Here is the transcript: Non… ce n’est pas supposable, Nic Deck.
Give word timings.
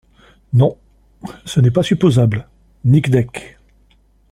Non… 0.53 0.77
ce 1.45 1.59
n’est 1.59 1.69
pas 1.69 1.83
supposable, 1.83 2.47
Nic 2.85 3.11
Deck. 3.11 3.59